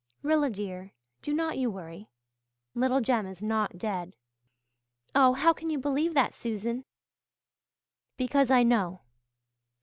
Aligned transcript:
"Rilla, 0.23 0.49
dear, 0.49 0.93
do 1.21 1.31
not 1.31 1.59
you 1.59 1.69
worry. 1.69 2.09
Little 2.73 3.01
Jem 3.01 3.27
is 3.27 3.39
not 3.43 3.77
dead." 3.77 4.15
"Oh, 5.13 5.33
how 5.33 5.53
can 5.53 5.69
you 5.69 5.77
believe 5.77 6.15
that, 6.15 6.33
Susan?" 6.33 6.85
"Because 8.17 8.49
I 8.49 8.63
know. 8.63 9.01